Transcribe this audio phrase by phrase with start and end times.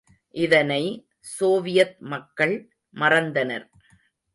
[0.35, 0.83] இதனை,
[1.19, 2.55] சோவியத் மக்கள்
[2.95, 3.67] மறந்தனர்.